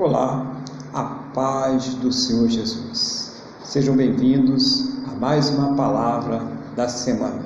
[0.00, 0.56] Olá,
[0.94, 3.34] a paz do Senhor Jesus.
[3.62, 6.40] Sejam bem-vindos a mais uma palavra
[6.74, 7.42] da semana.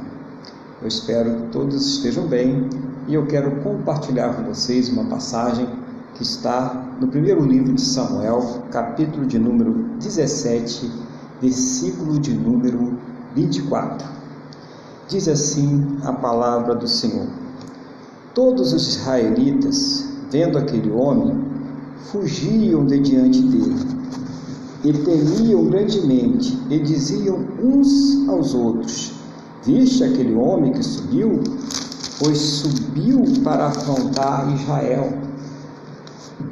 [0.80, 2.70] Eu espero que todos estejam bem
[3.08, 5.66] e eu quero compartilhar com vocês uma passagem
[6.14, 10.92] que está no primeiro livro de Samuel, capítulo de número 17,
[11.42, 12.96] versículo de número
[13.34, 14.06] 24.
[15.08, 17.26] Diz assim a palavra do Senhor:
[18.32, 21.53] Todos os israelitas, vendo aquele homem,
[22.10, 23.94] fugiam de diante dele
[24.84, 29.14] e temiam grandemente e diziam uns aos outros:
[29.64, 31.40] Viste aquele homem que subiu?
[32.18, 35.12] Pois subiu para afrontar Israel.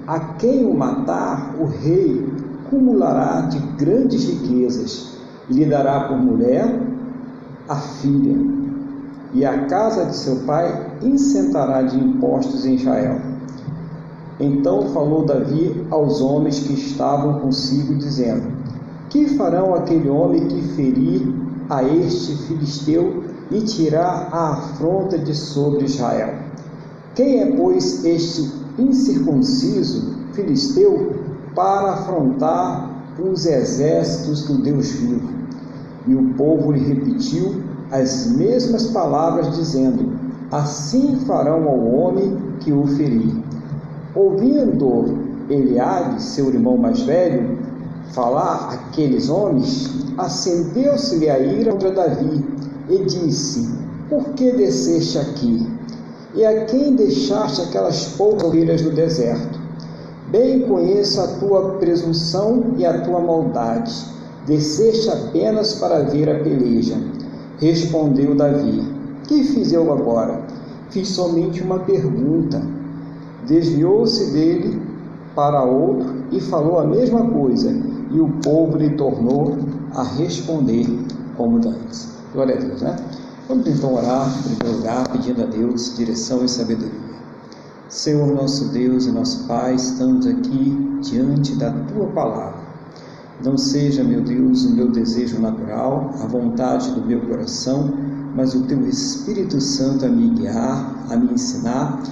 [0.06, 2.26] A quem o matar, o rei
[2.68, 5.12] cumulará de grandes riquezas
[5.48, 6.80] e lhe dará por mulher
[7.68, 8.36] a filha,
[9.34, 13.31] e a casa de seu pai incentará de impostos em Israel.
[14.42, 18.42] Então falou Davi aos homens que estavam consigo, dizendo:
[19.08, 21.32] Que farão aquele homem que ferir
[21.70, 26.34] a este filisteu e tirar a afronta de sobre Israel?
[27.14, 31.12] Quem é, pois, este incircunciso filisteu
[31.54, 32.90] para afrontar
[33.22, 35.28] os exércitos do Deus vivo?
[36.04, 40.18] E o povo lhe repetiu as mesmas palavras, dizendo:
[40.50, 43.41] Assim farão ao homem que o ferir.
[44.14, 45.16] Ouvindo
[45.48, 47.58] Eliade, seu irmão mais velho,
[48.12, 49.88] falar aqueles homens,
[50.18, 52.44] acendeu-se-lhe a ira contra Davi
[52.90, 53.74] e disse:
[54.10, 55.66] Por que desceste aqui?
[56.34, 59.58] E a quem deixaste aquelas poucas ovelhas no deserto?
[60.30, 63.94] Bem conheço a tua presunção e a tua maldade.
[64.46, 66.96] Desceste apenas para ver a peleja.
[67.58, 68.82] Respondeu Davi:
[69.26, 70.42] Que fiz eu agora?
[70.90, 72.60] Fiz somente uma pergunta
[73.46, 74.80] Desviou-se dele
[75.34, 77.74] para outro e falou a mesma coisa,
[78.10, 79.56] e o povo lhe tornou
[79.94, 80.86] a responder
[81.36, 82.08] como dantes.
[82.32, 82.96] Glória a Deus, né?
[83.48, 87.12] Vamos então orar, em primeiro lugar, pedindo a Deus direção e sabedoria.
[87.88, 92.62] Senhor nosso Deus e nosso Pai, estamos aqui diante da Tua palavra.
[93.44, 97.92] Não seja, meu Deus, o meu desejo natural, a vontade do meu coração,
[98.34, 102.02] mas o Teu Espírito Santo a me guiar, a me ensinar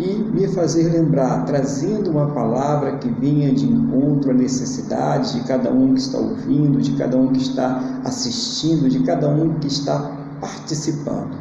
[0.00, 5.70] e me fazer lembrar, trazendo uma palavra que venha de encontro à necessidade de cada
[5.70, 10.10] um que está ouvindo, de cada um que está assistindo, de cada um que está
[10.40, 11.36] participando.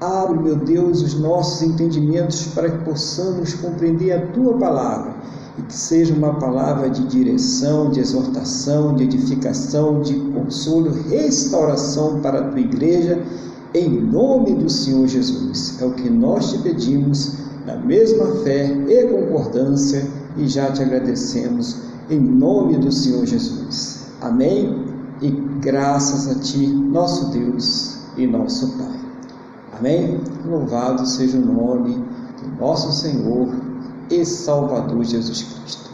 [0.00, 5.14] Abre, meu Deus, os nossos entendimentos para que possamos compreender a tua palavra
[5.58, 12.40] e que seja uma palavra de direção, de exortação, de edificação, de consolo, restauração para
[12.40, 13.22] a tua igreja,
[13.74, 15.80] em nome do Senhor Jesus.
[15.80, 21.76] É o que nós te pedimos na mesma fé e concordância, e já te agradecemos
[22.10, 24.08] em nome do Senhor Jesus.
[24.20, 24.84] Amém?
[25.22, 25.30] E
[25.60, 29.00] graças a Ti, nosso Deus e nosso Pai.
[29.78, 30.20] Amém?
[30.44, 31.94] Louvado seja o nome
[32.42, 33.48] do nosso Senhor
[34.10, 35.90] e Salvador Jesus Cristo.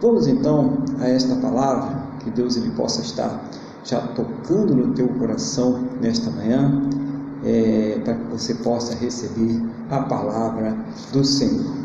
[0.00, 3.44] Vamos então a esta palavra, que Deus ele possa estar
[3.84, 6.82] já tocando no teu coração nesta manhã
[7.44, 9.60] é, para que você possa receber
[9.90, 10.76] a palavra
[11.12, 11.82] do Senhor.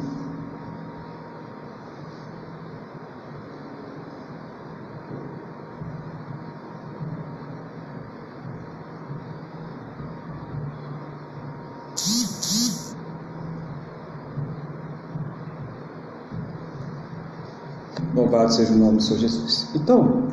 [18.15, 19.67] Louvado seja o nome do Senhor Jesus.
[19.75, 20.23] Então,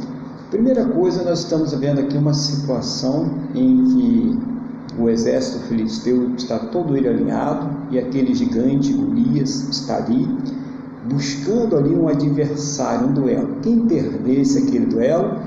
[0.51, 4.34] primeira coisa, nós estamos vendo aqui uma situação em que
[5.05, 10.27] o exército filisteu está todo ele alinhado e aquele gigante Golias está ali
[11.07, 13.57] buscando ali um adversário, um duelo.
[13.61, 15.39] Quem perdesse aquele duelo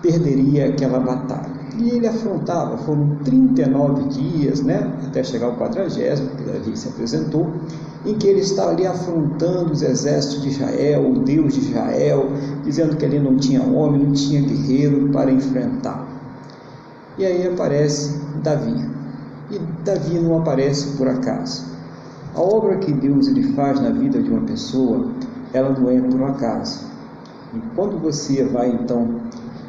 [0.00, 1.50] perderia aquela batalha.
[1.78, 5.88] E ele afrontava, foram 39 dias, né, até chegar ao 40,
[6.36, 7.50] que Davi se apresentou,
[8.04, 12.28] em que ele estava ali afrontando os exércitos de Israel, o Deus de Israel,
[12.62, 16.11] dizendo que ali não tinha homem, não tinha guerreiro para enfrentar.
[17.18, 18.88] E aí aparece Davi.
[19.50, 21.64] E Davi não aparece por acaso.
[22.34, 25.10] A obra que Deus ele faz na vida de uma pessoa,
[25.52, 26.86] ela não é por acaso.
[27.54, 29.20] E quando você vai então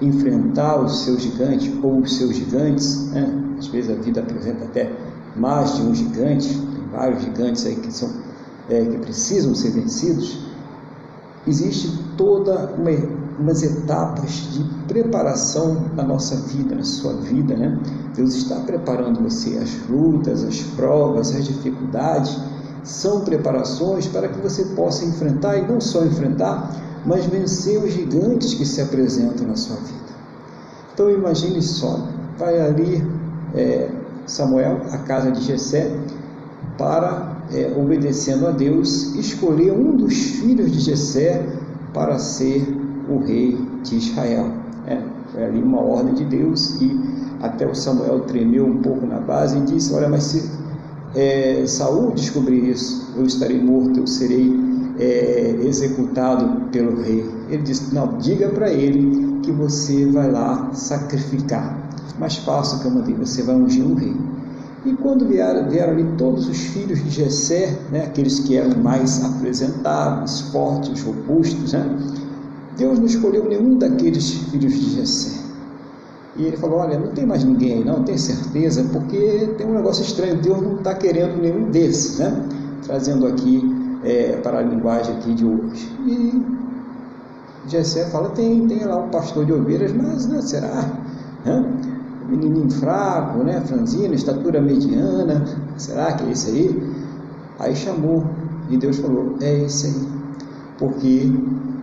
[0.01, 3.55] enfrentar o seu gigante ou os seus gigantes, né?
[3.59, 4.91] às vezes a vida apresenta até
[5.35, 8.09] mais de um gigante, tem vários gigantes aí que são
[8.69, 10.39] é, que precisam ser vencidos.
[11.45, 12.91] Existe toda uma
[13.39, 17.79] umas etapas de preparação na nossa vida, na sua vida, né?
[18.15, 22.37] Deus está preparando você as lutas, as provas, as dificuldades,
[22.83, 28.53] são preparações para que você possa enfrentar, e não só enfrentar, mas vencer os gigantes
[28.53, 30.13] que se apresentam na sua vida.
[30.93, 32.07] Então imagine só,
[32.37, 33.03] vai ali
[33.55, 33.89] é,
[34.25, 35.91] Samuel, a casa de Jessé,
[36.77, 41.45] para, é, obedecendo a Deus, escolher um dos filhos de Jessé
[41.93, 44.51] para ser o rei de Israel.
[44.85, 45.01] É,
[45.31, 46.99] foi ali uma ordem de Deus e
[47.41, 50.49] até o Samuel tremeu um pouco na base e disse: Olha, mas se
[51.15, 54.53] é, Saul descobrir isso, eu estarei morto, eu serei
[54.99, 57.29] é, executado pelo rei.
[57.49, 61.81] Ele disse: Não, diga para ele que você vai lá sacrificar.
[62.19, 64.15] Mais fácil que eu mandei, você vai ungir um rei.
[64.85, 69.23] E quando vieram, vieram ali todos os filhos de Jessé, né, aqueles que eram mais
[69.23, 71.85] apresentáveis, fortes, robustos, né,
[72.77, 75.43] Deus não escolheu nenhum daqueles filhos de Jessé.
[76.35, 79.75] E ele falou: Olha, não tem mais ninguém aí, não, tem certeza, porque tem um
[79.75, 82.47] negócio estranho, Deus não está querendo nenhum desses, né?
[82.83, 83.61] Trazendo aqui
[84.03, 85.91] é, para a linguagem aqui de hoje.
[86.05, 86.41] E
[87.67, 90.91] Jessé fala: Tem, tem lá um pastor de ovelhas, mas né, será?
[91.45, 91.65] Hã?
[92.27, 93.61] Menininho fraco, né?
[93.61, 95.45] Franzino, estatura mediana,
[95.77, 96.93] será que é esse aí?
[97.59, 98.25] Aí chamou
[98.69, 100.07] e Deus falou: É esse aí,
[100.79, 101.31] porque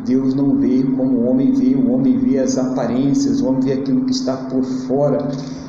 [0.05, 3.73] Deus não vê como o homem vê, o homem vê as aparências, o homem vê
[3.75, 5.29] aquilo que está por fora,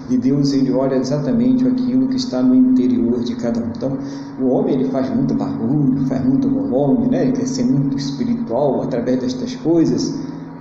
[0.10, 3.69] e Deus ele olha exatamente aquilo que está no interior de cada um.
[3.75, 3.98] Então,
[4.39, 7.24] o homem ele faz muito barulho, faz muito volume, né?
[7.24, 10.13] ele quer ser muito espiritual através destas coisas,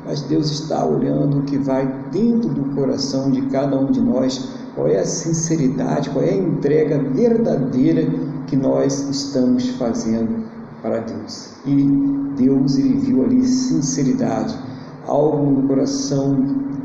[0.06, 4.48] mas Deus está olhando o que vai dentro do coração de cada um de nós,
[4.74, 8.06] qual é a sinceridade, qual é a entrega verdadeira
[8.46, 10.49] que nós estamos fazendo
[10.82, 11.54] para Deus.
[11.66, 11.74] E
[12.36, 14.56] Deus ele viu ali sinceridade,
[15.06, 16.36] algo no coração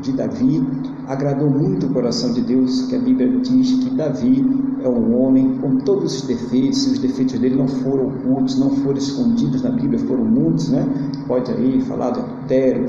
[0.02, 0.62] de Davi
[1.06, 4.44] agradou muito o coração de Deus, que a Bíblia diz que Davi
[4.82, 8.98] é um homem com todos os defeitos, os defeitos dele não foram ocultos, não foram
[8.98, 10.86] escondidos na Bíblia, foram muitos, né?
[11.26, 12.88] Pode aí falar do adultério,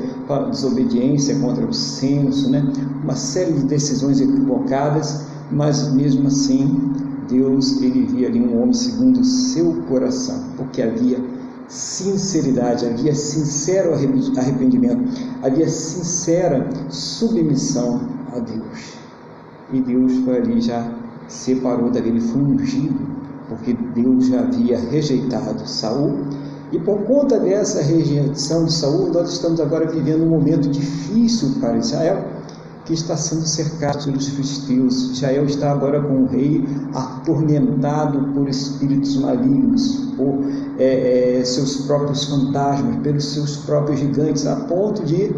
[0.50, 2.63] desobediência contra o senso, né?
[3.03, 6.92] Uma série de decisões equivocadas, mas mesmo assim
[7.29, 11.19] Deus ele via ali um homem segundo o seu coração, porque havia
[11.68, 15.03] sinceridade, havia sincero arrependimento,
[15.44, 18.01] havia sincera submissão
[18.33, 18.94] a Deus.
[19.74, 20.89] E Deus foi ali já
[21.27, 23.00] separou Davi, ele foi ungido,
[23.50, 26.19] porque Deus já havia rejeitado Saul.
[26.71, 31.77] E por conta dessa rejeição de Saul, nós estamos agora vivendo um momento difícil para
[31.77, 32.25] Israel,
[32.88, 35.12] que está sendo cercado pelos filisteus.
[35.12, 40.39] Israel está agora com o rei atormentado por espíritos malignos, por
[40.80, 45.36] é, é, seus próprios fantasmas, pelos seus próprios gigantes, a ponto de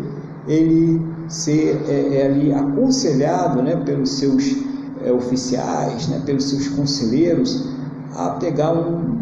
[0.47, 4.55] ele ser é, é ali aconselhado né, pelos seus
[5.03, 7.67] é, oficiais, né, pelos seus conselheiros,
[8.15, 9.17] a pegar um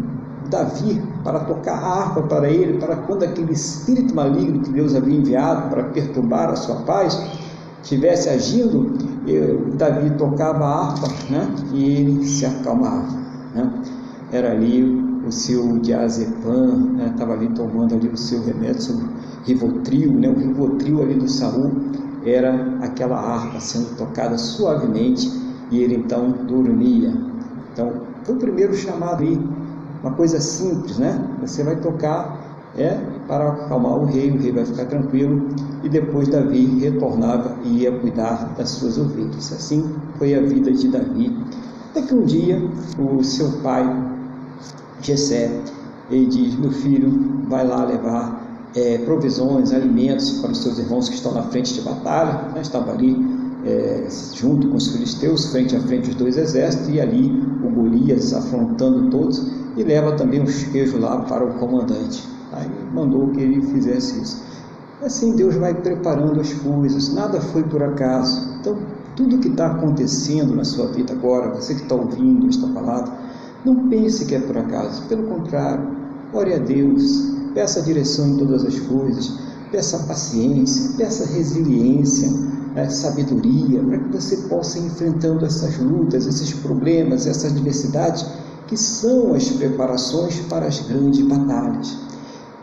[0.50, 5.16] Davi para tocar a harpa para ele, para quando aquele espírito maligno que Deus havia
[5.16, 7.47] enviado para perturbar a sua paz
[7.82, 8.96] estivesse agindo,
[9.26, 13.16] eu, Davi tocava a harpa né, e ele se acalmava.
[13.54, 13.72] Né?
[14.32, 14.82] Era ali
[15.26, 19.06] o seu diazepam, estava né, ali tomando ali o seu remédio sobre
[19.44, 21.72] Rivotril, né, o Rivotril ali do Saul
[22.24, 25.30] era aquela harpa sendo tocada suavemente
[25.70, 27.14] e ele então dormia.
[27.72, 29.40] Então, foi o primeiro chamado aí,
[30.02, 31.20] uma coisa simples, né?
[31.40, 32.47] Você vai tocar
[32.78, 35.48] é para acalmar o rei, o rei vai ficar tranquilo
[35.82, 39.52] e depois Davi retornava e ia cuidar das suas ovelhas.
[39.52, 39.84] Assim
[40.16, 41.36] foi a vida de Davi.
[41.90, 42.62] Até que um dia
[42.98, 43.84] o seu pai,
[45.02, 45.50] Jessé,
[46.10, 51.14] ele diz: Meu filho, vai lá levar é, provisões, alimentos para os seus irmãos que
[51.14, 52.52] estão na frente de batalha.
[52.54, 52.60] Né?
[52.60, 53.16] Estava ali
[53.64, 57.30] é, junto com os filisteus, frente a frente os dois exércitos, e ali
[57.62, 62.37] o Golias afrontando todos, e leva também os queijos lá para o comandante.
[62.52, 64.42] Aí mandou que ele fizesse isso.
[65.02, 68.56] Assim Deus vai preparando as coisas, nada foi por acaso.
[68.60, 68.78] Então,
[69.14, 73.12] tudo que está acontecendo na sua vida agora, você que está ouvindo esta palavra,
[73.64, 75.88] não pense que é por acaso, pelo contrário,
[76.32, 79.38] ore a Deus, peça direção em todas as coisas,
[79.70, 82.30] peça paciência, peça resiliência,
[82.74, 88.24] né, sabedoria, para que você possa ir enfrentando essas lutas, esses problemas, essas adversidades,
[88.66, 92.07] que são as preparações para as grandes batalhas.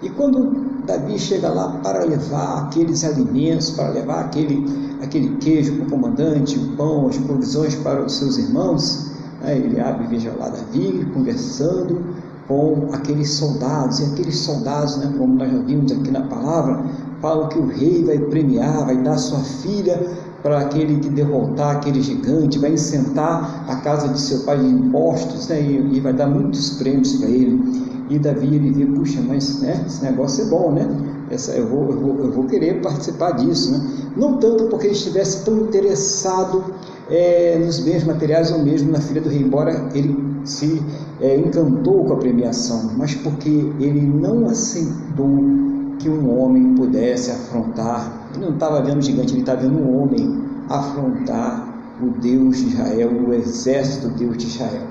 [0.06, 4.64] E quando Davi chega lá para levar aqueles alimentos, para levar aquele,
[5.02, 9.10] aquele queijo para o comandante, o pão, as provisões para os seus irmãos,
[9.42, 12.04] né, ele abre e veja lá Davi conversando
[12.48, 16.86] com aqueles soldados, e aqueles soldados, né, como nós já vimos aqui na palavra,
[17.20, 20.00] falam que o rei vai premiar, vai dar sua filha
[20.44, 25.48] para aquele que derrotar aquele gigante, vai incentar a casa de seu pai de impostos
[25.48, 27.95] né, e, e vai dar muitos prêmios para ele.
[28.10, 30.88] E Davi ele vê, puxa, mas né, esse negócio é bom, né?
[31.30, 33.82] Essa, eu, vou, eu, vou, eu vou querer participar disso, né?
[34.16, 36.64] Não tanto porque ele estivesse tão interessado
[37.10, 40.82] é, nos bens materiais ou mesmo na filha do rei, embora ele se
[41.20, 45.40] é, encantou com a premiação, mas porque ele não aceitou
[45.98, 48.30] que um homem pudesse afrontar.
[48.36, 53.10] Ele não estava vendo gigante, ele estava vendo um homem afrontar o Deus de Israel,
[53.28, 54.84] o exército do Deus de Israel.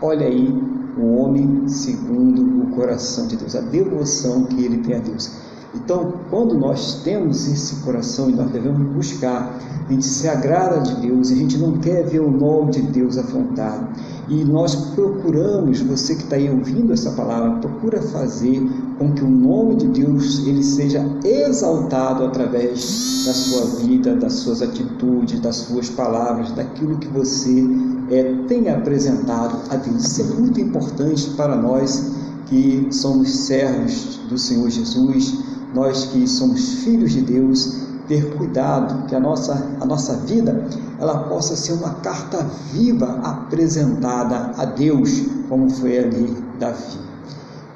[0.00, 4.98] Olha aí o homem segundo o coração de Deus, a devoção que ele tem a
[4.98, 5.51] Deus.
[5.74, 11.00] Então, quando nós temos esse coração e nós devemos buscar, a gente se agrada de
[11.00, 13.88] Deus, a gente não quer ver o nome de Deus afrontado.
[14.28, 18.62] E nós procuramos, você que está aí ouvindo essa palavra, procura fazer
[18.98, 24.62] com que o nome de Deus ele seja exaltado através da sua vida, das suas
[24.62, 27.64] atitudes, das suas palavras, daquilo que você
[28.10, 30.04] é, tem apresentado a Deus.
[30.04, 32.12] Isso é muito importante para nós
[32.46, 35.42] que somos servos do Senhor Jesus,
[35.74, 40.66] nós que somos filhos de Deus, ter cuidado que a nossa, a nossa vida
[40.98, 46.98] ela possa ser uma carta viva apresentada a Deus, como foi ali Davi.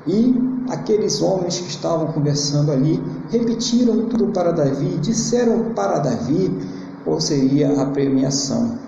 [0.06, 0.34] E
[0.68, 6.56] aqueles homens que estavam conversando ali repetiram tudo para Davi, disseram para Davi
[7.04, 8.78] qual seria a premiação.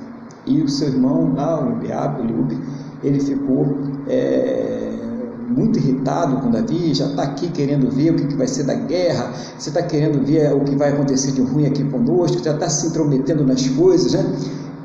[0.47, 1.79] E o seu irmão lá, o
[3.03, 4.78] ele ficou é,
[5.49, 8.75] muito irritado com Davi, já está aqui querendo ver o que, que vai ser da
[8.75, 12.69] guerra, você está querendo ver o que vai acontecer de ruim aqui conosco, já está
[12.69, 14.25] se intrometendo nas coisas, né?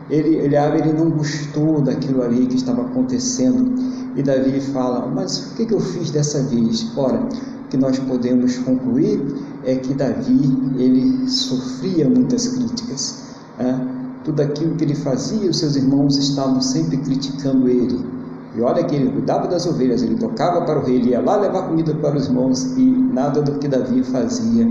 [0.10, 3.74] Ele, Eliabe, ele não gostou daquilo ali que estava acontecendo.
[4.16, 6.86] E Davi fala, mas o que, que eu fiz dessa vez?
[6.96, 9.22] Ora, o que nós podemos concluir
[9.64, 13.24] é que Davi, ele sofria muitas críticas.
[13.58, 13.94] Né?
[14.24, 18.00] tudo aquilo que ele fazia, os seus irmãos estavam sempre criticando ele.
[18.56, 21.38] E olha que ele cuidava das ovelhas, ele tocava para o rei, ele ia lá
[21.38, 24.68] levar comida para os irmãos e nada do que Davi fazia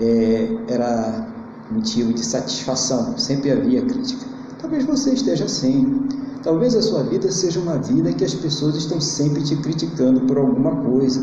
[0.00, 1.28] é, era
[1.70, 4.26] motivo de satisfação, sempre havia crítica.
[4.60, 6.08] Talvez você esteja assim.
[6.42, 10.20] Talvez a sua vida seja uma vida em que as pessoas estão sempre te criticando
[10.22, 11.20] por alguma coisa.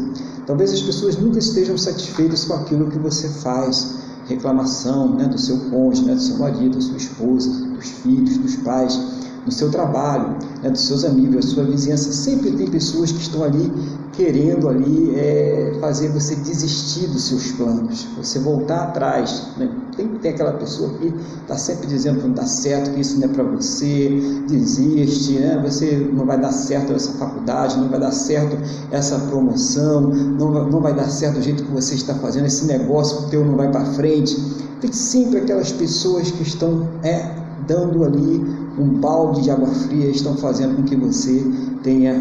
[0.48, 5.58] Talvez as pessoas nunca estejam satisfeitas com aquilo que você faz reclamação né, do seu
[5.70, 9.00] cônjuge, né, do seu marido, da sua esposa, dos filhos, dos pais,
[9.46, 12.12] no seu trabalho, né, dos seus amigos, da sua vizinhança.
[12.12, 13.72] Sempre tem pessoas que estão ali
[14.14, 19.48] querendo ali é, fazer você desistir dos seus planos, você voltar atrás.
[19.58, 19.70] Né?
[19.96, 23.26] Tem, tem aquela pessoa que está sempre dizendo que não dá certo, que isso não
[23.26, 25.62] é para você, desiste, né?
[25.64, 28.58] você não vai dar certo essa faculdade, não vai dar certo
[28.92, 32.66] essa promoção, não vai, não vai dar certo o jeito que você está fazendo, esse
[32.66, 34.36] negócio teu não vai para frente.
[34.82, 37.36] Tem sempre aquelas pessoas que estão é,
[37.68, 41.46] dando ali um balde de água fria, estão fazendo com que você
[41.84, 42.14] tenha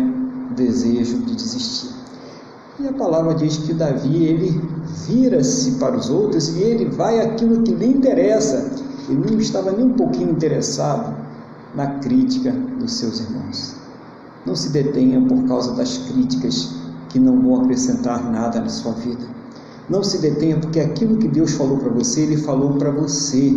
[0.54, 1.90] desejo de desistir.
[2.78, 4.60] E a palavra diz que Davi ele
[5.06, 8.70] vira-se para os outros e ele vai aquilo que lhe interessa.
[9.08, 11.14] Ele não estava nem um pouquinho interessado
[11.74, 13.76] na crítica dos seus irmãos.
[14.46, 16.74] Não se detenha por causa das críticas
[17.10, 19.24] que não vão acrescentar nada na sua vida.
[19.88, 23.52] Não se detenha porque aquilo que Deus falou para você, Ele falou para você.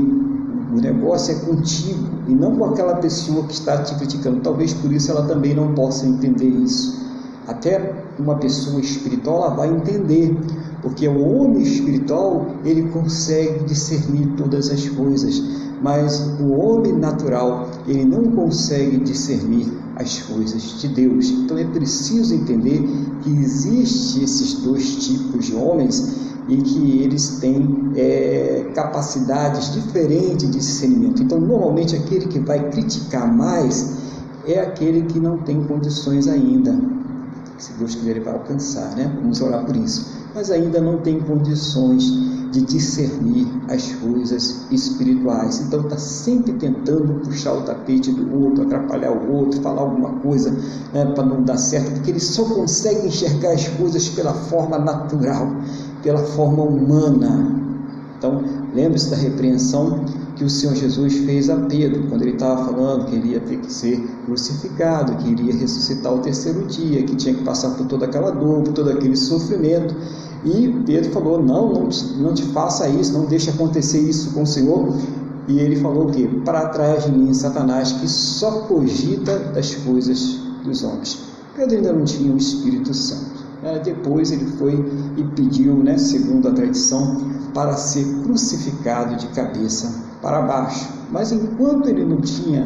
[0.73, 4.41] O negócio é contigo e não com aquela pessoa que está te criticando.
[4.41, 6.99] Talvez por isso ela também não possa entender isso.
[7.47, 10.35] Até uma pessoa espiritual ela vai entender,
[10.81, 15.43] porque o homem espiritual ele consegue discernir todas as coisas,
[15.79, 21.29] mas o homem natural ele não consegue discernir as coisas de Deus.
[21.29, 22.81] Então é preciso entender
[23.21, 30.57] que existe esses dois tipos de homens e que eles têm é, capacidades diferentes de
[30.57, 31.21] discernimento.
[31.23, 33.97] Então, normalmente, aquele que vai criticar mais
[34.45, 36.77] é aquele que não tem condições ainda.
[37.57, 39.11] Se Deus quiser, ele vai alcançar, né?
[39.21, 40.05] Vamos orar por isso.
[40.35, 42.03] Mas ainda não tem condições
[42.53, 45.59] de discernir as coisas espirituais.
[45.61, 50.51] Então está sempre tentando puxar o tapete do outro, atrapalhar o outro, falar alguma coisa
[50.93, 55.47] né, para não dar certo, porque ele só consegue enxergar as coisas pela forma natural
[56.03, 57.63] pela forma humana.
[58.17, 58.43] Então,
[58.73, 60.05] lembre-se da repreensão
[60.35, 63.57] que o Senhor Jesus fez a Pedro, quando ele estava falando que ele ia ter
[63.57, 68.05] que ser crucificado, que iria ressuscitar o terceiro dia, que tinha que passar por toda
[68.05, 69.95] aquela dor, por todo aquele sofrimento.
[70.45, 74.47] E Pedro falou: Não, não não te faça isso, não deixe acontecer isso com o
[74.47, 74.95] Senhor.
[75.47, 76.29] E ele falou o quê?
[76.45, 81.19] Para trás de mim, Satanás, que só cogita das coisas dos homens.
[81.55, 83.42] Pedro ainda não tinha o Espírito Santo.
[83.63, 84.73] É, depois ele foi
[85.15, 87.17] e pediu, né, segundo a tradição,
[87.53, 90.89] para ser crucificado de cabeça para baixo.
[91.11, 92.65] Mas enquanto ele não tinha,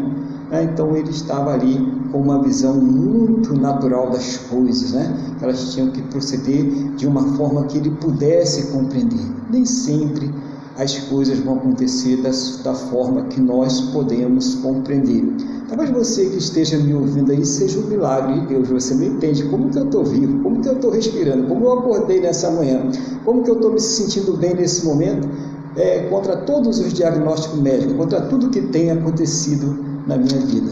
[0.49, 1.77] né, então ele estava ali
[2.11, 5.35] com uma visão muito natural das coisas, né?
[5.41, 9.25] Elas tinham que proceder de uma forma que ele pudesse compreender.
[9.49, 10.33] Nem sempre
[10.77, 15.25] as coisas vão acontecer das, da forma que nós podemos compreender.
[15.67, 18.69] Talvez você que esteja me ouvindo aí seja um milagre de Deus.
[18.69, 21.74] Você não entende como que eu estou vivo, como que eu estou respirando, como eu
[21.74, 22.89] acordei nessa manhã,
[23.25, 25.27] como que eu estou me sentindo bem nesse momento,
[25.75, 30.71] é, contra todos os diagnósticos médicos, contra tudo que tem acontecido na minha vida.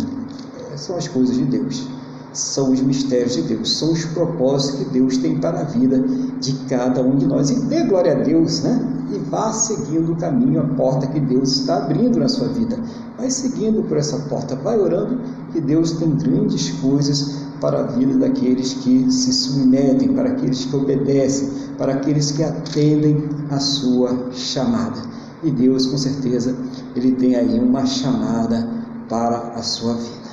[0.78, 1.95] São as coisas de Deus
[2.36, 6.00] são os mistérios de Deus, são os propósitos que Deus tem para a vida
[6.40, 7.50] de cada um de nós.
[7.50, 8.94] E dê glória a Deus, né?
[9.14, 12.78] E vá seguindo o caminho, a porta que Deus está abrindo na sua vida.
[13.18, 15.20] Vai seguindo por essa porta, vai orando
[15.54, 20.76] que Deus tem grandes coisas para a vida daqueles que se submetem, para aqueles que
[20.76, 25.02] obedecem, para aqueles que atendem a sua chamada.
[25.44, 26.56] E Deus, com certeza,
[26.96, 28.68] Ele tem aí uma chamada
[29.08, 30.25] para a sua vida.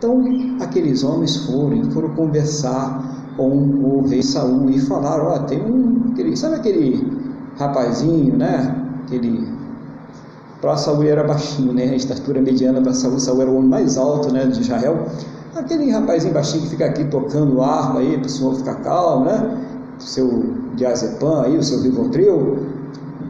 [0.00, 0.24] Então,
[0.60, 6.10] aqueles homens foram, foram conversar com o rei Saul e falaram, ó, oh, tem um,
[6.10, 7.06] aquele, sabe aquele
[7.58, 8.82] rapazinho, né?
[9.04, 9.46] Aquele
[10.58, 11.90] para Saul era baixinho, né?
[11.90, 15.06] A estatura mediana para Saul, Saul era o homem mais alto, né, de Israel.
[15.54, 19.66] Aquele rapazinho baixinho que fica aqui tocando harpa aí para o senhor ficar calmo, né?
[19.98, 20.44] O seu
[20.76, 22.58] diazepam aí, o seu rivotril,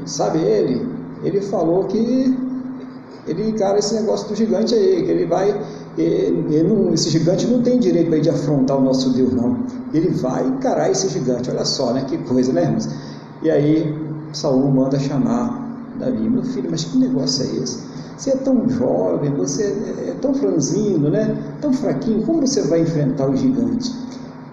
[0.07, 0.87] sabe ele?
[1.25, 2.39] Ele falou que
[3.27, 5.61] ele encara esse negócio do gigante aí, que ele vai
[5.99, 9.59] ele não, esse gigante não tem direito de afrontar o nosso Deus, não.
[9.93, 12.05] Ele vai encarar esse gigante, olha só, né?
[12.09, 12.89] Que coisa, né, irmãos?
[13.43, 13.95] E aí
[14.33, 17.91] Saul manda chamar Davi, meu filho, mas que negócio é esse?
[18.17, 19.65] Você é tão jovem, você
[20.07, 21.37] é tão franzino, né?
[21.61, 23.93] Tão fraquinho, como você vai enfrentar o gigante?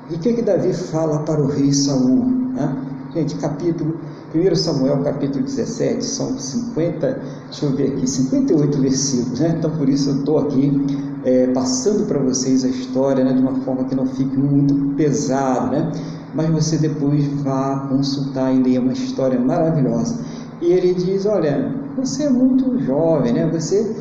[0.09, 2.25] E o que, que Davi fala para o rei Saul?
[2.53, 2.75] Né?
[3.13, 3.99] Gente, capítulo
[4.33, 9.55] 1 Samuel capítulo 17, são 50, deixa eu ver aqui, 58 versículos, né?
[9.57, 13.55] Então por isso eu estou aqui é, passando para vocês a história né, de uma
[13.65, 15.91] forma que não fique muito pesado, né?
[16.33, 20.23] Mas você depois vá consultar e ler uma história maravilhosa.
[20.61, 23.49] E ele diz, olha, você é muito jovem, né?
[23.51, 23.93] Você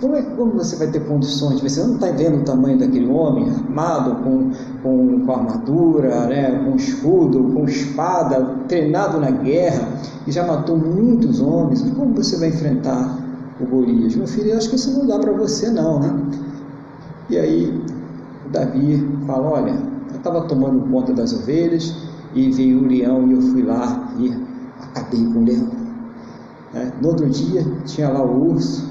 [0.00, 1.60] como, é, como você vai ter condições?
[1.60, 4.50] Você não está vendo o tamanho daquele homem armado com,
[4.82, 9.88] com, com armadura, né, com escudo, com espada, treinado na guerra
[10.26, 11.82] e já matou muitos homens.
[11.96, 13.17] Como você vai enfrentar
[13.60, 14.16] o Golias?
[14.16, 16.00] Meu filho, eu acho que isso não dá para você, não.
[16.00, 16.14] Né?
[17.30, 17.82] E aí
[18.50, 19.70] Davi fala: Olha,
[20.10, 21.94] eu estava tomando conta das ovelhas
[22.34, 24.32] e veio o leão e eu fui lá e
[24.80, 25.68] acabei com o leão.
[26.74, 28.88] É, no outro dia tinha lá o urso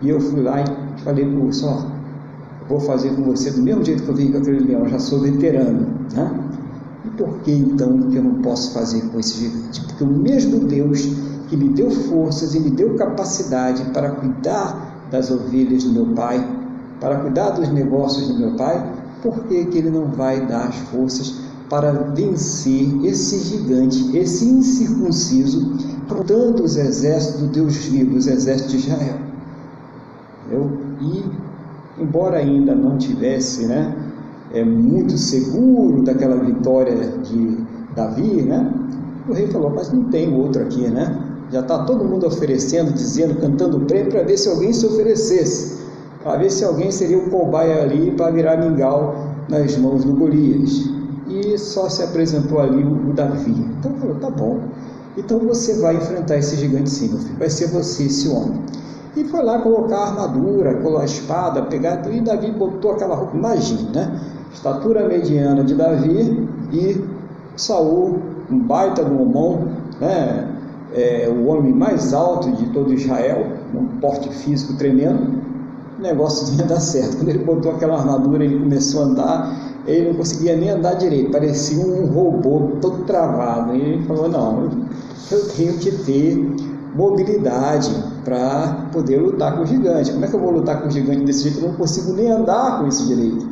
[0.00, 1.86] e eu fui lá e falei para o urso, ó,
[2.68, 5.20] vou fazer com você do mesmo jeito que eu vim com aquele leão, já sou
[5.20, 6.40] veterano, né?
[7.04, 9.84] E por que então que eu não posso fazer com esse gigante?
[9.84, 11.06] Porque o mesmo Deus
[11.48, 16.46] que me deu forças e me deu capacidade para cuidar das ovelhas do meu pai,
[17.00, 20.76] para cuidar dos negócios do meu pai, por que, que ele não vai dar as
[20.76, 28.72] forças para vencer esse gigante, esse incircunciso, protando os exércitos do Deus vivo, os exércitos
[28.72, 29.18] de Israel?
[30.50, 31.24] Eu, e,
[32.00, 33.94] embora ainda não tivesse né,
[34.52, 37.58] é, muito seguro daquela vitória de
[37.94, 38.72] Davi, né,
[39.28, 41.27] o rei falou, mas não tem outro aqui, né?
[41.50, 45.78] Já está todo mundo oferecendo, dizendo, cantando prêmio para ver se alguém se oferecesse,
[46.22, 49.14] para ver se alguém seria o cobaia ali para virar mingau
[49.48, 50.90] nas mãos do Golias.
[51.28, 53.50] E só se apresentou ali o, o Davi.
[53.78, 54.60] Então falou, tá bom.
[55.16, 57.38] Então você vai enfrentar esse gigante sim, meu filho.
[57.38, 58.62] Vai ser você esse homem.
[59.16, 63.36] E foi lá colocar a armadura, colocar a espada, pegar, e Davi botou aquela roupa,
[63.36, 64.20] imagina, né?
[64.52, 67.04] Estatura mediana de Davi e
[67.56, 69.68] Saul, um baita do homão,
[70.00, 70.57] né?
[70.94, 75.38] É, o homem mais alto de todo Israel, um porte físico tremendo,
[75.98, 77.18] o negócio ia dar certo.
[77.18, 81.30] Quando ele botou aquela armadura, ele começou a andar, ele não conseguia nem andar direito,
[81.30, 83.74] parecia um robô todo travado.
[83.74, 84.70] E ele falou: Não,
[85.30, 86.56] eu tenho que ter
[86.94, 87.90] mobilidade
[88.24, 90.12] para poder lutar com o gigante.
[90.12, 91.60] Como é que eu vou lutar com o gigante desse jeito?
[91.60, 93.46] Eu não consigo nem andar com esse direito.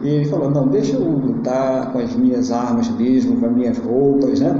[0.00, 3.78] E ele falou: Não, deixa eu lutar com as minhas armas mesmo, com as minhas
[3.78, 4.54] roupas, né?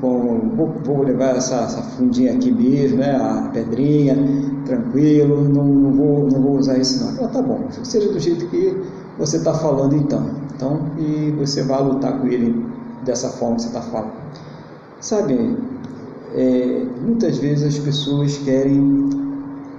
[0.00, 3.16] Com, vou, vou, levar essa, essa, fundinha aqui mesmo, né?
[3.16, 4.16] A pedrinha,
[4.64, 7.12] tranquilo, não, não, vou, não vou usar isso não.
[7.14, 8.80] Falei, tá bom, seja do jeito que
[9.18, 10.30] você está falando então.
[10.54, 12.64] Então, e você vai lutar com ele
[13.04, 14.12] dessa forma que você está falando.
[15.00, 15.56] Sabe,
[16.34, 19.08] é, muitas vezes as pessoas querem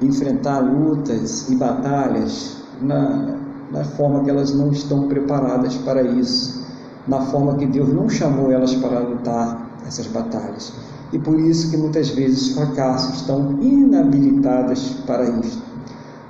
[0.02, 3.36] enfrentar lutas e batalhas na,
[3.72, 6.66] na forma que elas não estão preparadas para isso,
[7.08, 10.74] na forma que Deus não chamou elas para lutar essas batalhas.
[11.12, 15.64] e por isso que muitas vezes fracassos estão inabilitadas para isso.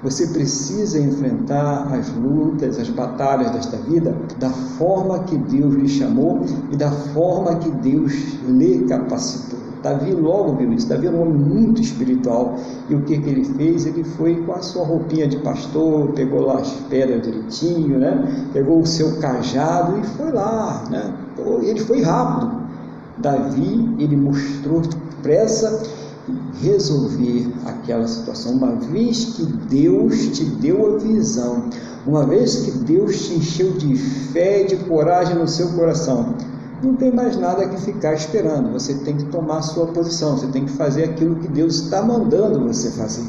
[0.01, 6.39] Você precisa enfrentar as lutas, as batalhas desta vida da forma que Deus lhe chamou
[6.71, 8.13] e da forma que Deus
[8.47, 9.59] lhe capacitou.
[9.81, 10.88] Davi logo viu isso.
[10.88, 12.55] Davi era um homem muito espiritual.
[12.89, 13.85] E o que, que ele fez?
[13.85, 18.47] Ele foi com a sua roupinha de pastor, pegou lá as pedras direitinho, né?
[18.53, 20.83] pegou o seu cajado e foi lá.
[20.89, 21.13] Né?
[21.62, 22.68] Ele foi rápido.
[23.21, 24.82] Davi, ele mostrou
[25.21, 25.84] pressa
[26.62, 31.69] resolver aquela situação, uma vez que Deus te deu a visão,
[32.05, 36.36] uma vez que Deus te encheu de fé e de coragem no seu coração,
[36.84, 38.71] não tem mais nada que ficar esperando.
[38.71, 42.65] Você tem que tomar sua posição, você tem que fazer aquilo que Deus está mandando
[42.67, 43.25] você fazer.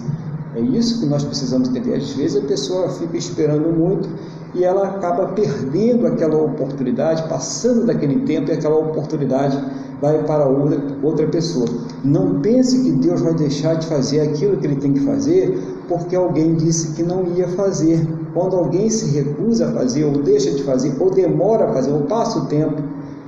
[0.55, 1.95] É isso que nós precisamos entender.
[1.95, 4.09] Às vezes a pessoa fica esperando muito
[4.55, 9.59] e ela acaba perdendo aquela oportunidade, passando daquele tempo e aquela oportunidade
[10.01, 11.67] vai para outra, outra pessoa.
[12.03, 15.59] Não pense que Deus vai deixar de fazer aquilo que ele tem que fazer
[15.91, 18.07] porque alguém disse que não ia fazer.
[18.33, 22.03] Quando alguém se recusa a fazer, ou deixa de fazer, ou demora a fazer, ou
[22.03, 22.81] passa o tempo,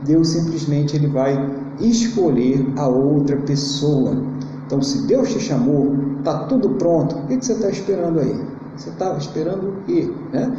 [0.05, 4.17] Deus simplesmente ele vai escolher a outra pessoa.
[4.65, 8.41] Então, se Deus te chamou, está tudo pronto, o que, você está esperando aí?
[8.77, 10.09] Você estava esperando o quê?
[10.33, 10.57] Né?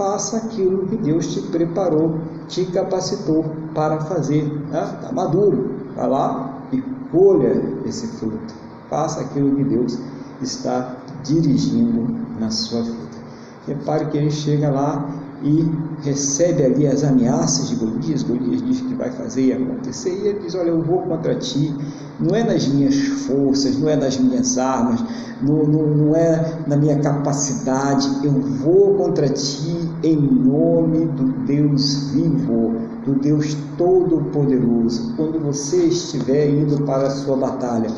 [0.00, 4.50] Faça aquilo que Deus te preparou, te capacitou para fazer.
[4.64, 5.12] Está né?
[5.12, 6.80] maduro, vai lá e
[7.12, 8.54] colha esse fruto.
[8.88, 9.98] Faça aquilo que Deus
[10.40, 13.09] está dirigindo na sua vida.
[13.70, 15.08] Repare que ele chega lá
[15.44, 15.64] e
[16.02, 20.40] recebe ali as ameaças de Golias, Golias diz que vai fazer e acontecer, e ele
[20.40, 21.72] diz, olha, eu vou contra ti,
[22.18, 25.00] não é nas minhas forças, não é nas minhas armas,
[25.40, 32.10] não, não, não é na minha capacidade, eu vou contra ti em nome do Deus
[32.10, 32.74] vivo,
[33.06, 37.88] do Deus Todo-Poderoso, quando você estiver indo para a sua batalha,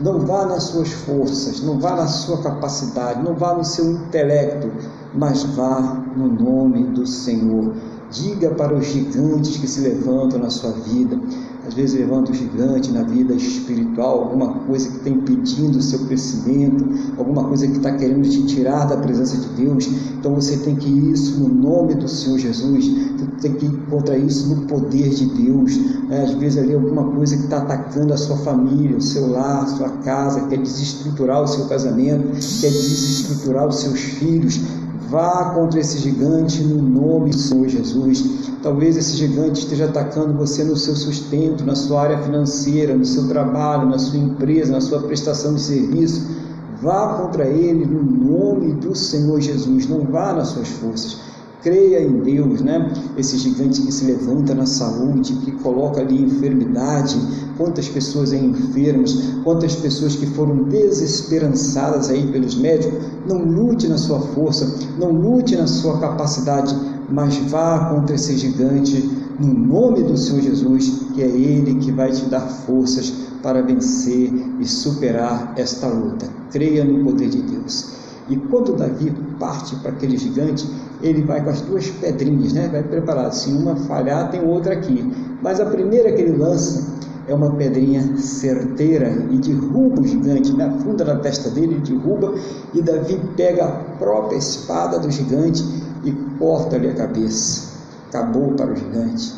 [0.00, 4.70] não vá nas suas forças, não vá na sua capacidade, não vá no seu intelecto,
[5.14, 7.74] mas vá no nome do Senhor.
[8.10, 11.18] Diga para os gigantes que se levantam na sua vida,
[11.66, 16.00] às vezes levanta um gigante na vida espiritual, alguma coisa que está impedindo o seu
[16.00, 16.84] crescimento,
[17.16, 19.88] alguma coisa que está querendo te tirar da presença de Deus.
[20.18, 23.76] Então você tem que ir isso no nome do Senhor Jesus, você tem que ir
[23.88, 25.72] contra isso no poder de Deus.
[26.10, 29.64] É, às vezes ali alguma coisa que está atacando a sua família, o seu lar,
[29.64, 32.28] a sua casa, quer desestruturar o seu casamento,
[32.60, 34.60] quer desestruturar os seus filhos.
[35.14, 38.50] Vá contra esse gigante no nome do Senhor Jesus.
[38.64, 43.28] Talvez esse gigante esteja atacando você no seu sustento, na sua área financeira, no seu
[43.28, 46.26] trabalho, na sua empresa, na sua prestação de serviço.
[46.82, 49.88] Vá contra ele no nome do Senhor Jesus.
[49.88, 51.33] Não vá nas suas forças
[51.64, 52.92] creia em Deus, né?
[53.16, 57.18] Esse gigante que se levanta na saúde, que coloca ali enfermidade,
[57.56, 63.96] quantas pessoas aí enfermas, quantas pessoas que foram desesperançadas aí pelos médicos, não lute na
[63.96, 66.76] sua força, não lute na sua capacidade,
[67.08, 72.12] mas vá contra esse gigante no nome do Senhor Jesus, que é Ele que vai
[72.12, 73.10] te dar forças
[73.42, 76.26] para vencer e superar esta luta.
[76.50, 77.94] Creia no poder de Deus.
[78.28, 80.66] E quando Davi parte para aquele gigante,
[81.02, 82.68] ele vai com as duas pedrinhas, né?
[82.70, 83.32] vai preparado.
[83.32, 85.12] Se uma falhar, tem outra aqui.
[85.42, 86.94] Mas a primeira que ele lança
[87.26, 90.78] é uma pedrinha certeira e derruba o gigante, né?
[91.06, 92.34] na testa dele, derruba,
[92.72, 95.64] e Davi pega a própria espada do gigante
[96.04, 97.74] e corta-lhe a cabeça.
[98.08, 99.34] Acabou para o gigante.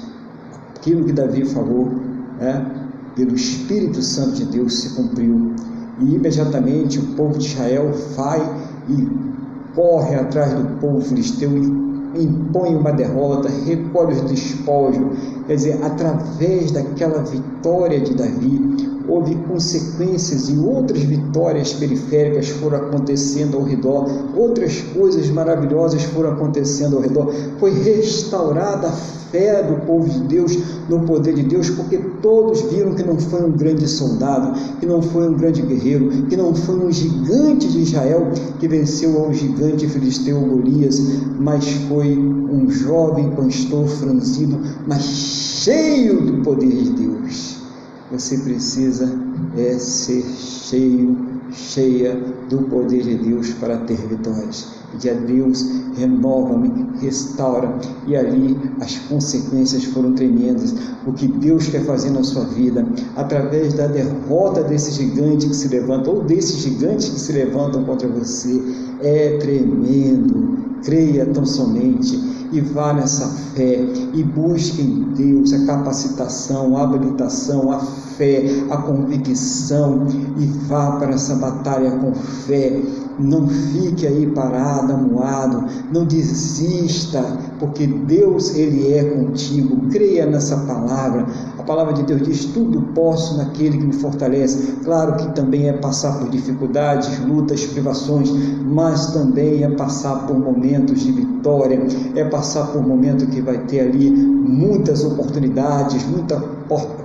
[0.76, 1.90] Aquilo que Davi falou,
[2.38, 2.86] né?
[3.14, 5.54] pelo Espírito Santo de Deus se cumpriu.
[6.00, 8.40] E imediatamente o povo de Israel vai
[8.88, 9.35] e
[9.76, 15.18] corre atrás do povo filisteu e impõe uma derrota, recolhe os despojos.
[15.46, 23.56] Quer dizer, através daquela vitória de Davi, houve consequências e outras vitórias periféricas foram acontecendo
[23.56, 27.32] ao redor, outras coisas maravilhosas foram acontecendo ao redor.
[27.58, 30.56] Foi restaurada a fé do povo de Deus
[30.88, 35.02] no poder de Deus, porque todos viram que não foi um grande soldado, que não
[35.02, 39.88] foi um grande guerreiro, que não foi um gigante de Israel que venceu ao gigante
[39.88, 41.00] filisteu Golias,
[41.38, 47.65] mas foi um jovem pastor franzido, mas cheio do poder de Deus
[48.10, 49.12] você precisa
[49.56, 51.16] é, ser cheio,
[51.50, 52.14] cheia
[52.48, 54.76] do poder de Deus para ter vitórias.
[54.92, 55.64] Pedir a Deus,
[55.96, 57.76] renova-me, restaura.
[58.06, 60.74] E ali as consequências foram tremendas.
[61.06, 65.68] O que Deus quer fazer na sua vida, através da derrota desse gigante que se
[65.68, 68.62] levanta, ou desses gigantes que se levantam contra você,
[69.00, 72.16] é tremendo creia tão somente
[72.52, 73.84] e vá nessa fé
[74.14, 80.06] e busque em Deus a capacitação, a habilitação, a fé, a convicção
[80.38, 82.80] e vá para essa batalha com fé.
[83.18, 87.22] Não fique aí parado, amuado, não desista,
[87.58, 89.88] porque Deus ele é contigo.
[89.90, 91.26] Creia nessa palavra.
[91.58, 94.72] A palavra de Deus diz: tudo posso naquele que me fortalece.
[94.84, 98.30] Claro que também é passar por dificuldades, lutas, privações,
[98.64, 103.80] mas também é passar por momentos de vitória, é passar por momentos que vai ter
[103.80, 106.55] ali muitas oportunidades, muitas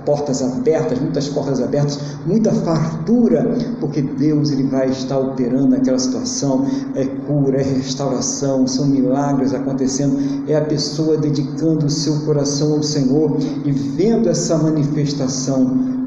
[0.04, 6.66] portas abertas, muitas portas abertas, muita fartura, porque Deus ele vai estar operando naquela situação,
[6.94, 12.82] é cura, é restauração, são milagres acontecendo, é a pessoa dedicando o seu coração ao
[12.82, 15.64] Senhor e vendo essa manifestação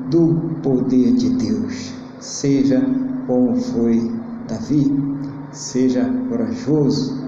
[0.10, 1.94] do poder de Deus.
[2.20, 2.82] Seja
[3.28, 4.12] como foi
[4.48, 4.92] Davi,
[5.52, 7.26] seja corajoso,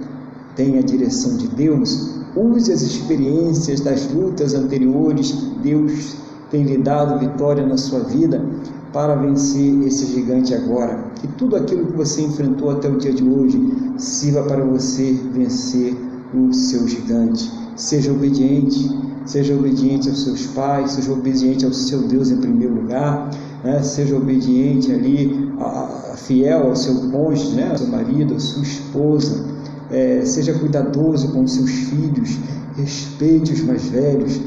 [0.55, 6.15] tenha a direção de Deus, use as experiências das lutas anteriores, Deus
[6.49, 8.43] tem lhe dado vitória na sua vida
[8.93, 11.11] para vencer esse gigante agora.
[11.15, 13.59] Que tudo aquilo que você enfrentou até o dia de hoje
[13.97, 15.95] sirva para você vencer
[16.33, 17.51] o seu gigante.
[17.75, 18.89] Seja obediente,
[19.25, 23.29] seja obediente aos seus pais, seja obediente ao seu Deus em primeiro lugar,
[23.63, 23.83] né?
[23.83, 27.69] seja obediente ali, a, a, fiel ao seu cônjuge, né?
[27.71, 29.57] ao seu marido, à sua esposa
[29.89, 32.37] é, seja cuidadoso com seus filhos,
[32.75, 34.39] respeite os mais velhos,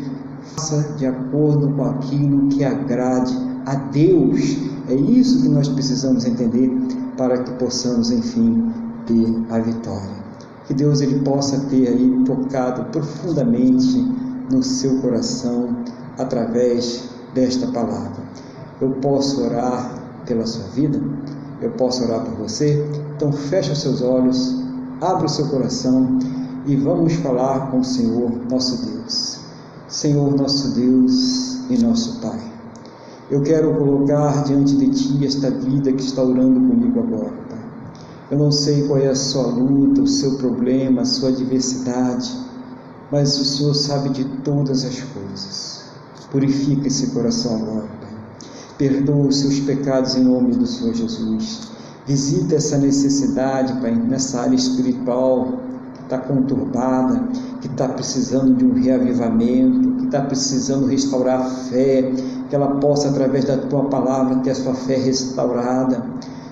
[0.56, 3.36] faça de acordo com aquilo que agrade
[3.66, 4.58] a Deus.
[4.88, 6.70] É isso que nós precisamos entender
[7.16, 8.72] para que possamos, enfim,
[9.06, 10.20] ter a vitória.
[10.66, 13.98] Que Deus ele possa ter aí tocado profundamente
[14.50, 15.76] no seu coração
[16.18, 18.22] através desta palavra.
[18.80, 19.94] Eu posso orar
[20.26, 21.00] pela sua vida,
[21.60, 22.84] eu posso orar por você.
[23.16, 24.60] Então feche os seus olhos
[25.00, 26.18] abra o seu coração
[26.66, 29.39] e vamos falar com o Senhor nosso Deus.
[29.90, 32.40] Senhor nosso Deus e nosso Pai.
[33.28, 37.40] Eu quero colocar diante de Ti esta vida que está orando comigo agora.
[38.30, 42.32] Eu não sei qual é a sua luta, o seu problema, a sua adversidade,
[43.10, 45.82] mas o Senhor sabe de todas as coisas.
[46.30, 48.10] Purifica esse coração agora, Pai.
[48.78, 51.62] Perdoa os seus pecados em nome do Senhor Jesus.
[52.06, 55.68] Visita essa necessidade, Pai, nessa área espiritual
[56.10, 57.28] está conturbada,
[57.60, 62.12] que está precisando de um reavivamento, que está precisando restaurar a fé,
[62.48, 66.04] que ela possa, através da tua palavra, ter a sua fé restaurada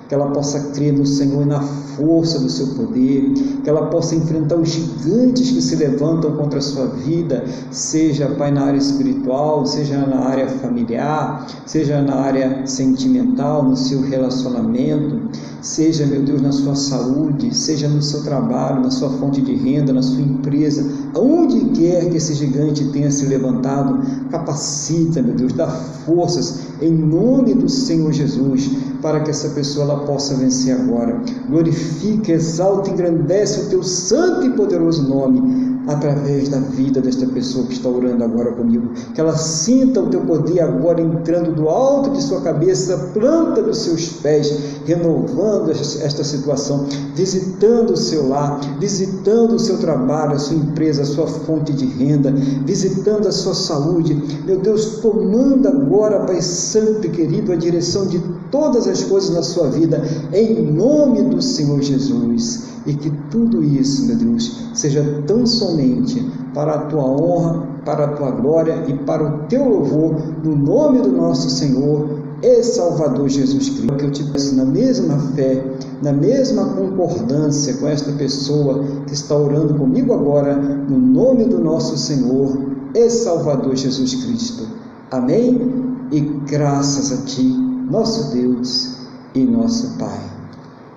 [0.09, 1.61] que ela possa crer no Senhor e na
[1.99, 3.33] força do seu poder,
[3.63, 8.53] que ela possa enfrentar os gigantes que se levantam contra a sua vida, seja, Pai,
[8.53, 15.29] na área espiritual, seja na área familiar, seja na área sentimental, no seu relacionamento,
[15.61, 19.93] seja, meu Deus, na sua saúde, seja no seu trabalho, na sua fonte de renda,
[19.93, 25.67] na sua empresa, aonde quer que esse gigante tenha se levantado, capacita, meu Deus, dá
[25.67, 28.71] forças em nome do Senhor Jesus,
[29.03, 31.21] para que essa pessoa ela possa vencer agora.
[31.49, 31.88] Glorifica,
[32.33, 37.89] exalta, engrandece o teu santo e poderoso nome através da vida desta pessoa que está
[37.89, 38.91] orando agora comigo.
[39.15, 43.79] Que ela sinta o teu poder agora entrando do alto de sua cabeça, planta dos
[43.79, 44.53] seus pés,
[44.85, 51.07] renovando esta situação, visitando o seu lar, visitando o seu trabalho, a sua empresa, a
[51.07, 54.15] sua fonte de renda, visitando a sua saúde.
[54.45, 58.19] Meu Deus, tomando agora, Pai Santo e querido, a direção de
[58.51, 64.07] todas as coisas na sua vida, em nome do Senhor Jesus e que tudo isso,
[64.07, 69.23] meu Deus, seja tão somente para a tua honra, para a tua glória e para
[69.23, 72.09] o teu louvor, no nome do nosso Senhor
[72.43, 73.95] e Salvador Jesus Cristo.
[73.95, 75.63] Que eu te peço na mesma fé,
[76.03, 81.99] na mesma concordância com esta pessoa que está orando comigo agora, no nome do nosso
[81.99, 82.59] Senhor
[82.95, 84.67] e Salvador Jesus Cristo.
[85.11, 85.75] Amém?
[86.11, 88.97] E graças a ti, nosso Deus
[89.35, 90.21] e nosso Pai.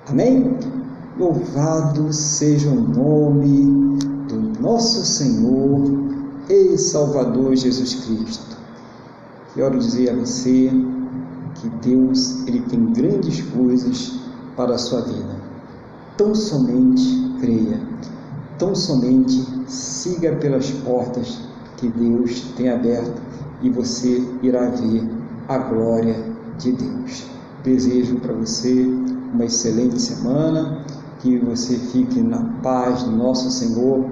[0.07, 0.57] Amém?
[1.17, 3.97] Louvado seja o nome
[4.29, 5.81] do nosso Senhor
[6.49, 8.57] e Salvador Jesus Cristo.
[9.53, 10.71] Quero dizer a você
[11.55, 14.21] que Deus ele tem grandes coisas
[14.55, 15.35] para a sua vida.
[16.15, 17.81] Tão somente creia,
[18.57, 21.41] tão somente siga pelas portas
[21.75, 23.21] que Deus tem aberto
[23.61, 25.03] e você irá ver
[25.49, 26.15] a glória
[26.57, 27.25] de Deus.
[27.65, 28.85] Desejo para você
[29.33, 30.85] uma excelente semana
[31.21, 34.05] que você fique na paz do nosso Senhor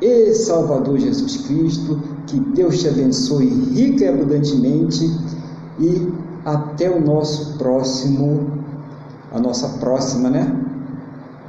[0.00, 5.04] e Salvador Jesus Cristo, que Deus te abençoe rica e abundantemente
[5.78, 6.12] e
[6.44, 8.50] até o nosso próximo,
[9.32, 10.56] a nossa próxima, né?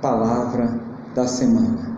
[0.02, 0.80] Palavra
[1.16, 1.92] da semana.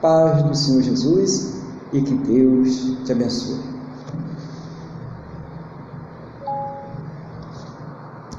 [0.00, 1.54] paz do Senhor Jesus
[1.92, 3.71] e que Deus te abençoe.